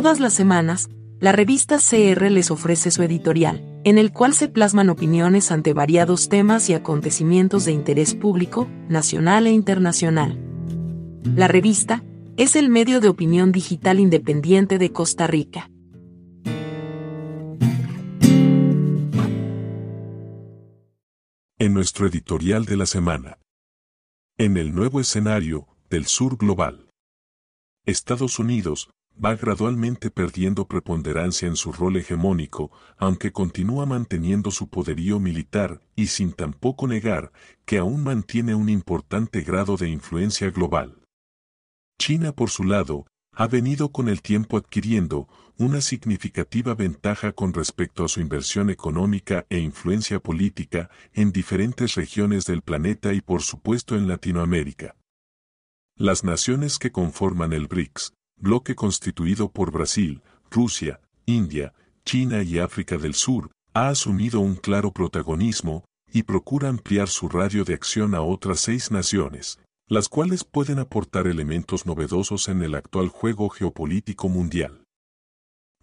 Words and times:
Todas 0.00 0.20
las 0.20 0.32
semanas, 0.32 0.88
la 1.18 1.32
revista 1.32 1.78
CR 1.78 2.30
les 2.30 2.52
ofrece 2.52 2.92
su 2.92 3.02
editorial, 3.02 3.80
en 3.82 3.98
el 3.98 4.12
cual 4.12 4.32
se 4.32 4.46
plasman 4.46 4.90
opiniones 4.90 5.50
ante 5.50 5.72
variados 5.72 6.28
temas 6.28 6.70
y 6.70 6.74
acontecimientos 6.74 7.64
de 7.64 7.72
interés 7.72 8.14
público, 8.14 8.68
nacional 8.88 9.48
e 9.48 9.50
internacional. 9.50 10.38
La 11.34 11.48
revista 11.48 12.04
es 12.36 12.54
el 12.54 12.68
medio 12.68 13.00
de 13.00 13.08
opinión 13.08 13.50
digital 13.50 13.98
independiente 13.98 14.78
de 14.78 14.92
Costa 14.92 15.26
Rica. 15.26 15.68
En 21.58 21.74
nuestro 21.74 22.06
editorial 22.06 22.66
de 22.66 22.76
la 22.76 22.86
semana. 22.86 23.38
En 24.36 24.58
el 24.58 24.72
nuevo 24.72 25.00
escenario 25.00 25.66
del 25.90 26.06
sur 26.06 26.36
global. 26.36 26.88
Estados 27.84 28.38
Unidos, 28.38 28.90
va 29.24 29.34
gradualmente 29.34 30.10
perdiendo 30.10 30.66
preponderancia 30.66 31.48
en 31.48 31.56
su 31.56 31.72
rol 31.72 31.96
hegemónico, 31.96 32.70
aunque 32.96 33.32
continúa 33.32 33.84
manteniendo 33.86 34.50
su 34.50 34.68
poderío 34.68 35.18
militar 35.18 35.80
y 35.96 36.06
sin 36.06 36.32
tampoco 36.32 36.86
negar 36.86 37.32
que 37.64 37.78
aún 37.78 38.04
mantiene 38.04 38.54
un 38.54 38.68
importante 38.68 39.40
grado 39.42 39.76
de 39.76 39.88
influencia 39.88 40.50
global. 40.50 41.02
China, 41.98 42.32
por 42.32 42.50
su 42.50 42.64
lado, 42.64 43.06
ha 43.32 43.46
venido 43.46 43.90
con 43.90 44.08
el 44.08 44.22
tiempo 44.22 44.56
adquiriendo 44.56 45.28
una 45.58 45.80
significativa 45.80 46.74
ventaja 46.74 47.32
con 47.32 47.52
respecto 47.52 48.04
a 48.04 48.08
su 48.08 48.20
inversión 48.20 48.70
económica 48.70 49.46
e 49.48 49.58
influencia 49.58 50.20
política 50.20 50.90
en 51.12 51.32
diferentes 51.32 51.94
regiones 51.94 52.44
del 52.46 52.62
planeta 52.62 53.12
y 53.12 53.20
por 53.20 53.42
supuesto 53.42 53.96
en 53.96 54.06
Latinoamérica. 54.06 54.96
Las 55.96 56.22
naciones 56.22 56.78
que 56.78 56.92
conforman 56.92 57.52
el 57.52 57.66
BRICS, 57.66 58.12
bloque 58.40 58.74
constituido 58.74 59.50
por 59.50 59.70
Brasil, 59.70 60.22
Rusia, 60.50 61.00
India, 61.26 61.74
China 62.04 62.42
y 62.42 62.58
África 62.58 62.96
del 62.96 63.14
Sur, 63.14 63.50
ha 63.74 63.88
asumido 63.88 64.40
un 64.40 64.56
claro 64.56 64.92
protagonismo 64.92 65.84
y 66.12 66.22
procura 66.22 66.68
ampliar 66.68 67.08
su 67.08 67.28
radio 67.28 67.64
de 67.64 67.74
acción 67.74 68.14
a 68.14 68.22
otras 68.22 68.60
seis 68.60 68.90
naciones, 68.90 69.58
las 69.86 70.08
cuales 70.08 70.44
pueden 70.44 70.78
aportar 70.78 71.26
elementos 71.26 71.86
novedosos 71.86 72.48
en 72.48 72.62
el 72.62 72.74
actual 72.74 73.08
juego 73.08 73.48
geopolítico 73.48 74.28
mundial. 74.28 74.84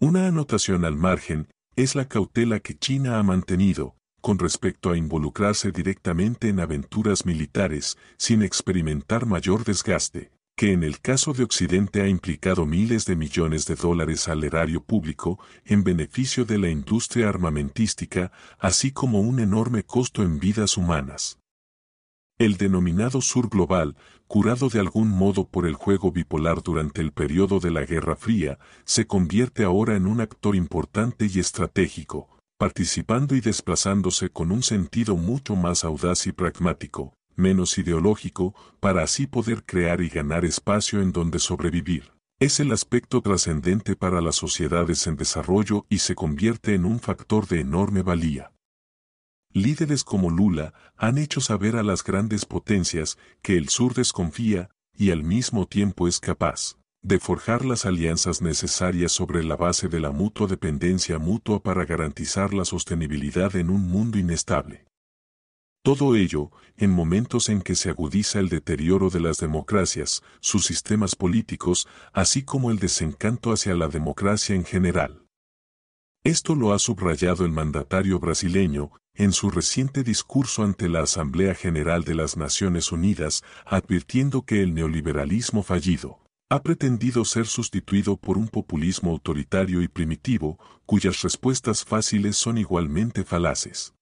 Una 0.00 0.26
anotación 0.26 0.84
al 0.84 0.96
margen 0.96 1.48
es 1.76 1.94
la 1.94 2.08
cautela 2.08 2.60
que 2.60 2.76
China 2.76 3.18
ha 3.18 3.22
mantenido 3.22 3.96
con 4.20 4.40
respecto 4.40 4.90
a 4.90 4.96
involucrarse 4.96 5.70
directamente 5.70 6.48
en 6.48 6.58
aventuras 6.58 7.26
militares 7.26 7.96
sin 8.18 8.42
experimentar 8.42 9.24
mayor 9.24 9.64
desgaste, 9.64 10.32
que 10.56 10.72
en 10.72 10.82
el 10.82 11.00
caso 11.00 11.34
de 11.34 11.44
Occidente 11.44 12.00
ha 12.00 12.08
implicado 12.08 12.64
miles 12.64 13.04
de 13.04 13.14
millones 13.14 13.66
de 13.66 13.74
dólares 13.74 14.26
al 14.26 14.42
erario 14.42 14.82
público 14.82 15.38
en 15.66 15.84
beneficio 15.84 16.46
de 16.46 16.56
la 16.56 16.70
industria 16.70 17.28
armamentística, 17.28 18.32
así 18.58 18.90
como 18.90 19.20
un 19.20 19.38
enorme 19.38 19.82
costo 19.82 20.22
en 20.22 20.40
vidas 20.40 20.78
humanas. 20.78 21.38
El 22.38 22.56
denominado 22.56 23.20
Sur 23.20 23.50
Global, 23.50 23.96
curado 24.26 24.70
de 24.70 24.80
algún 24.80 25.08
modo 25.08 25.46
por 25.46 25.66
el 25.66 25.74
juego 25.74 26.10
bipolar 26.10 26.62
durante 26.62 27.02
el 27.02 27.12
periodo 27.12 27.60
de 27.60 27.70
la 27.70 27.84
Guerra 27.84 28.16
Fría, 28.16 28.58
se 28.84 29.06
convierte 29.06 29.62
ahora 29.62 29.94
en 29.94 30.06
un 30.06 30.22
actor 30.22 30.56
importante 30.56 31.28
y 31.32 31.38
estratégico, 31.38 32.30
participando 32.58 33.36
y 33.36 33.42
desplazándose 33.42 34.30
con 34.30 34.52
un 34.52 34.62
sentido 34.62 35.16
mucho 35.16 35.54
más 35.54 35.84
audaz 35.84 36.26
y 36.26 36.32
pragmático, 36.32 37.15
menos 37.36 37.78
ideológico, 37.78 38.54
para 38.80 39.02
así 39.02 39.26
poder 39.26 39.64
crear 39.64 40.00
y 40.00 40.08
ganar 40.08 40.44
espacio 40.44 41.00
en 41.00 41.12
donde 41.12 41.38
sobrevivir. 41.38 42.12
Es 42.38 42.60
el 42.60 42.72
aspecto 42.72 43.22
trascendente 43.22 43.96
para 43.96 44.20
las 44.20 44.36
sociedades 44.36 45.06
en 45.06 45.16
desarrollo 45.16 45.86
y 45.88 45.98
se 45.98 46.14
convierte 46.14 46.74
en 46.74 46.84
un 46.84 47.00
factor 47.00 47.46
de 47.46 47.60
enorme 47.60 48.02
valía. 48.02 48.52
Líderes 49.52 50.04
como 50.04 50.28
Lula 50.28 50.74
han 50.96 51.16
hecho 51.16 51.40
saber 51.40 51.76
a 51.76 51.82
las 51.82 52.04
grandes 52.04 52.44
potencias 52.44 53.16
que 53.40 53.56
el 53.56 53.70
sur 53.70 53.94
desconfía 53.94 54.68
y 54.94 55.12
al 55.12 55.22
mismo 55.22 55.66
tiempo 55.66 56.08
es 56.08 56.20
capaz 56.20 56.76
de 57.06 57.20
forjar 57.20 57.64
las 57.64 57.86
alianzas 57.86 58.42
necesarias 58.42 59.12
sobre 59.12 59.44
la 59.44 59.56
base 59.56 59.88
de 59.88 60.00
la 60.00 60.10
mutua 60.10 60.48
dependencia 60.48 61.20
mutua 61.20 61.62
para 61.62 61.84
garantizar 61.84 62.52
la 62.52 62.64
sostenibilidad 62.64 63.54
en 63.54 63.70
un 63.70 63.82
mundo 63.88 64.18
inestable. 64.18 64.86
Todo 65.86 66.16
ello, 66.16 66.50
en 66.76 66.90
momentos 66.90 67.48
en 67.48 67.62
que 67.62 67.76
se 67.76 67.90
agudiza 67.90 68.40
el 68.40 68.48
deterioro 68.48 69.08
de 69.08 69.20
las 69.20 69.38
democracias, 69.38 70.24
sus 70.40 70.66
sistemas 70.66 71.14
políticos, 71.14 71.86
así 72.12 72.42
como 72.42 72.72
el 72.72 72.80
desencanto 72.80 73.52
hacia 73.52 73.76
la 73.76 73.86
democracia 73.86 74.56
en 74.56 74.64
general. 74.64 75.22
Esto 76.24 76.56
lo 76.56 76.72
ha 76.72 76.80
subrayado 76.80 77.44
el 77.44 77.52
mandatario 77.52 78.18
brasileño, 78.18 78.90
en 79.14 79.30
su 79.30 79.48
reciente 79.48 80.02
discurso 80.02 80.64
ante 80.64 80.88
la 80.88 81.02
Asamblea 81.02 81.54
General 81.54 82.02
de 82.02 82.16
las 82.16 82.36
Naciones 82.36 82.90
Unidas, 82.90 83.44
advirtiendo 83.64 84.42
que 84.42 84.64
el 84.64 84.74
neoliberalismo 84.74 85.62
fallido 85.62 86.18
ha 86.50 86.64
pretendido 86.64 87.24
ser 87.24 87.46
sustituido 87.46 88.16
por 88.16 88.38
un 88.38 88.48
populismo 88.48 89.12
autoritario 89.12 89.82
y 89.82 89.86
primitivo, 89.86 90.58
cuyas 90.84 91.22
respuestas 91.22 91.84
fáciles 91.84 92.36
son 92.36 92.58
igualmente 92.58 93.22
falaces. 93.22 93.95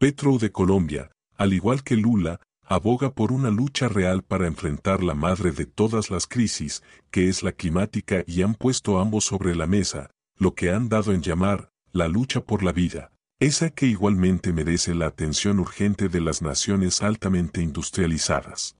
Petro 0.00 0.38
de 0.38 0.50
Colombia, 0.50 1.12
al 1.36 1.52
igual 1.52 1.84
que 1.84 1.94
Lula, 1.94 2.40
aboga 2.64 3.12
por 3.12 3.32
una 3.32 3.50
lucha 3.50 3.86
real 3.86 4.22
para 4.22 4.46
enfrentar 4.46 5.02
la 5.02 5.14
madre 5.14 5.50
de 5.50 5.66
todas 5.66 6.10
las 6.10 6.26
crisis, 6.26 6.82
que 7.10 7.28
es 7.28 7.42
la 7.42 7.52
climática 7.52 8.24
y 8.26 8.40
han 8.40 8.54
puesto 8.54 8.98
ambos 8.98 9.24
sobre 9.26 9.54
la 9.54 9.66
mesa, 9.66 10.08
lo 10.38 10.54
que 10.54 10.70
han 10.70 10.88
dado 10.88 11.12
en 11.12 11.20
llamar, 11.20 11.68
la 11.92 12.08
lucha 12.08 12.40
por 12.40 12.62
la 12.62 12.72
vida, 12.72 13.12
esa 13.40 13.68
que 13.68 13.84
igualmente 13.84 14.54
merece 14.54 14.94
la 14.94 15.04
atención 15.04 15.60
urgente 15.60 16.08
de 16.08 16.22
las 16.22 16.40
naciones 16.40 17.02
altamente 17.02 17.60
industrializadas. 17.60 18.76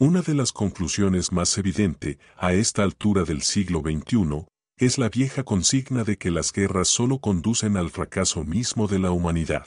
Una 0.00 0.22
de 0.22 0.34
las 0.34 0.50
conclusiones 0.50 1.30
más 1.30 1.56
evidente 1.56 2.18
a 2.36 2.52
esta 2.52 2.82
altura 2.82 3.22
del 3.22 3.42
siglo 3.42 3.80
XXI 3.80 4.44
es 4.76 4.98
la 4.98 5.08
vieja 5.08 5.44
consigna 5.44 6.02
de 6.02 6.18
que 6.18 6.32
las 6.32 6.52
guerras 6.52 6.88
solo 6.88 7.20
conducen 7.20 7.76
al 7.76 7.90
fracaso 7.90 8.42
mismo 8.42 8.88
de 8.88 8.98
la 8.98 9.12
humanidad. 9.12 9.66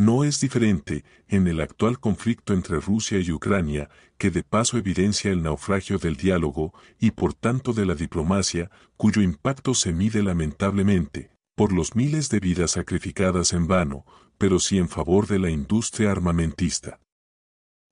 No 0.00 0.24
es 0.24 0.40
diferente 0.40 1.04
en 1.28 1.46
el 1.46 1.60
actual 1.60 2.00
conflicto 2.00 2.54
entre 2.54 2.80
Rusia 2.80 3.20
y 3.20 3.32
Ucrania, 3.32 3.90
que 4.16 4.30
de 4.30 4.42
paso 4.42 4.78
evidencia 4.78 5.30
el 5.30 5.42
naufragio 5.42 5.98
del 5.98 6.16
diálogo 6.16 6.72
y 6.98 7.10
por 7.10 7.34
tanto 7.34 7.74
de 7.74 7.84
la 7.84 7.94
diplomacia, 7.94 8.70
cuyo 8.96 9.20
impacto 9.20 9.74
se 9.74 9.92
mide 9.92 10.22
lamentablemente 10.22 11.32
por 11.54 11.74
los 11.74 11.96
miles 11.96 12.30
de 12.30 12.40
vidas 12.40 12.70
sacrificadas 12.70 13.52
en 13.52 13.66
vano, 13.66 14.06
pero 14.38 14.58
sí 14.58 14.78
en 14.78 14.88
favor 14.88 15.26
de 15.26 15.38
la 15.38 15.50
industria 15.50 16.10
armamentista. 16.12 16.98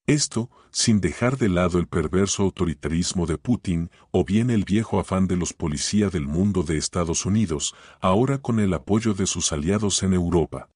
Esto, 0.07 0.51
sin 0.71 1.03
dejar 1.03 1.37
de 1.37 1.51
lado 1.51 1.79
el 1.79 1.89
perverso 1.89 2.45
autoritarismo 2.45 3.27
de 3.27 3.37
Putin 3.37 3.91
o 4.13 4.25
bien 4.25 4.49
el 4.49 4.65
viejo 4.65 4.99
afán 4.99 5.27
de 5.27 5.37
los 5.37 5.53
policías 5.53 6.11
del 6.11 6.27
mundo 6.27 6.63
de 6.63 6.79
Estados 6.79 7.27
Unidos, 7.27 7.75
ahora 8.01 8.39
con 8.39 8.61
el 8.61 8.73
apoyo 8.73 9.13
de 9.13 9.27
sus 9.27 9.53
aliados 9.53 10.03
en 10.03 10.15
Europa. 10.15 10.71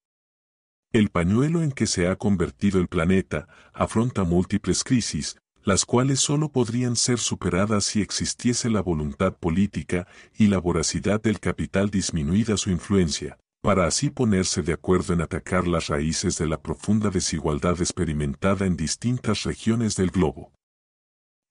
El 0.92 1.08
pañuelo 1.08 1.62
en 1.62 1.72
que 1.72 1.86
se 1.86 2.06
ha 2.06 2.16
convertido 2.16 2.78
el 2.78 2.86
planeta 2.86 3.48
afronta 3.72 4.24
múltiples 4.24 4.84
crisis, 4.84 5.38
las 5.64 5.86
cuales 5.86 6.20
solo 6.20 6.50
podrían 6.50 6.96
ser 6.96 7.18
superadas 7.18 7.84
si 7.84 8.02
existiese 8.02 8.68
la 8.68 8.82
voluntad 8.82 9.34
política 9.34 10.06
y 10.36 10.48
la 10.48 10.58
voracidad 10.58 11.22
del 11.22 11.40
capital 11.40 11.88
disminuida 11.88 12.58
su 12.58 12.70
influencia, 12.70 13.38
para 13.62 13.86
así 13.86 14.10
ponerse 14.10 14.60
de 14.60 14.74
acuerdo 14.74 15.14
en 15.14 15.22
atacar 15.22 15.66
las 15.66 15.86
raíces 15.86 16.36
de 16.36 16.46
la 16.46 16.60
profunda 16.60 17.08
desigualdad 17.08 17.80
experimentada 17.80 18.66
en 18.66 18.76
distintas 18.76 19.44
regiones 19.44 19.96
del 19.96 20.10
globo. 20.10 20.52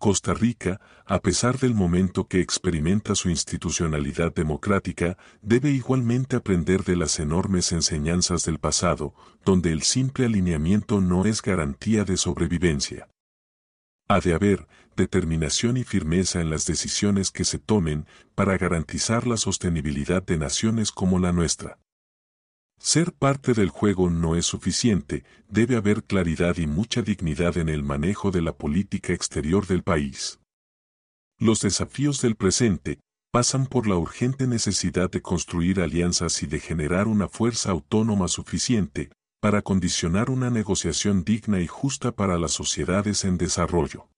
Costa 0.02 0.34
Rica, 0.34 0.82
a 1.06 1.20
pesar 1.20 1.60
del 1.60 1.76
momento 1.76 2.28
que 2.28 2.42
experimenta 2.42 3.14
su 3.14 3.30
institucionalidad 3.30 4.34
democrática, 4.34 5.16
debe 5.44 5.70
igualmente 5.70 6.36
aprender 6.36 6.84
de 6.84 6.96
las 6.96 7.20
enormes 7.20 7.72
enseñanzas 7.72 8.44
del 8.44 8.58
pasado, 8.58 9.14
donde 9.46 9.72
el 9.72 9.84
simple 9.84 10.26
alineamiento 10.26 11.02
no 11.02 11.24
es 11.26 11.44
garantía 11.44 12.04
de 12.04 12.18
sobrevivencia. 12.18 13.10
Ha 14.08 14.20
de 14.22 14.34
haber 14.34 14.68
determinación 14.96 15.78
y 15.78 15.84
firmeza 15.84 16.42
en 16.42 16.50
las 16.50 16.66
decisiones 16.66 17.30
que 17.30 17.46
se 17.46 17.60
tomen 17.60 18.08
para 18.34 18.58
garantizar 18.58 19.28
la 19.28 19.38
sostenibilidad 19.38 20.24
de 20.24 20.40
naciones 20.40 20.92
como 20.92 21.20
la 21.20 21.32
nuestra. 21.32 21.78
Ser 22.84 23.14
parte 23.14 23.54
del 23.54 23.70
juego 23.70 24.10
no 24.10 24.36
es 24.36 24.48
suficiente, 24.48 25.24
debe 25.48 25.76
haber 25.76 26.04
claridad 26.04 26.58
y 26.58 26.66
mucha 26.66 27.04
dignidad 27.04 27.58
en 27.58 27.70
el 27.70 27.84
manejo 27.84 28.32
de 28.32 28.42
la 28.42 28.58
política 28.58 29.14
exterior 29.14 29.68
del 29.68 29.84
país. 29.84 30.40
Los 31.38 31.62
desafíos 31.62 32.22
del 32.24 32.36
presente 32.36 33.00
pasan 33.32 33.68
por 33.68 33.86
la 33.86 33.98
urgente 33.98 34.48
necesidad 34.48 35.12
de 35.12 35.22
construir 35.22 35.80
alianzas 35.80 36.42
y 36.42 36.48
de 36.48 36.60
generar 36.60 37.08
una 37.08 37.30
fuerza 37.30 37.70
autónoma 37.70 38.28
suficiente 38.28 39.12
para 39.40 39.62
condicionar 39.62 40.32
una 40.32 40.50
negociación 40.50 41.24
digna 41.24 41.62
y 41.62 41.68
justa 41.68 42.12
para 42.12 42.40
las 42.40 42.52
sociedades 42.52 43.26
en 43.26 43.38
desarrollo. 43.38 44.10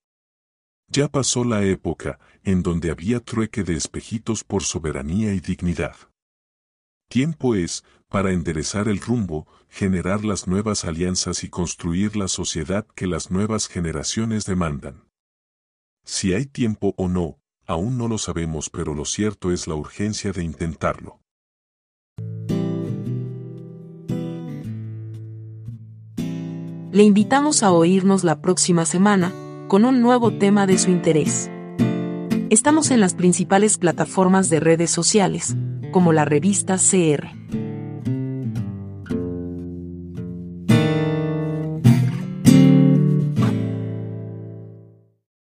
Ya 0.87 1.09
pasó 1.09 1.43
la 1.43 1.65
época 1.65 2.17
en 2.43 2.63
donde 2.63 2.91
había 2.91 3.19
trueque 3.19 3.65
de 3.65 3.75
espejitos 3.75 4.45
por 4.45 4.63
soberanía 4.63 5.33
y 5.33 5.41
dignidad. 5.41 5.97
Tiempo 7.13 7.53
es, 7.53 7.83
para 8.09 8.31
enderezar 8.31 8.87
el 8.87 8.99
rumbo, 8.99 9.45
generar 9.69 10.25
las 10.25 10.47
nuevas 10.47 10.83
alianzas 10.83 11.43
y 11.43 11.47
construir 11.47 12.15
la 12.15 12.27
sociedad 12.27 12.87
que 12.95 13.05
las 13.05 13.29
nuevas 13.29 13.67
generaciones 13.67 14.47
demandan. 14.47 15.03
Si 16.03 16.33
hay 16.33 16.47
tiempo 16.47 16.95
o 16.97 17.09
no, 17.09 17.37
aún 17.67 17.99
no 17.99 18.07
lo 18.07 18.17
sabemos, 18.17 18.71
pero 18.71 18.95
lo 18.95 19.05
cierto 19.05 19.51
es 19.51 19.67
la 19.67 19.75
urgencia 19.75 20.31
de 20.31 20.43
intentarlo. 20.43 21.19
Le 26.91 27.03
invitamos 27.03 27.61
a 27.61 27.71
oírnos 27.71 28.23
la 28.23 28.41
próxima 28.41 28.85
semana, 28.85 29.31
con 29.67 29.85
un 29.85 30.01
nuevo 30.01 30.33
tema 30.39 30.65
de 30.65 30.79
su 30.79 30.89
interés. 30.89 31.51
Estamos 32.49 32.91
en 32.91 32.99
las 32.99 33.15
principales 33.15 33.77
plataformas 33.77 34.49
de 34.49 34.59
redes 34.59 34.91
sociales, 34.91 35.55
como 35.91 36.13
la 36.13 36.25
revista 36.25 36.75
CR. 36.77 37.27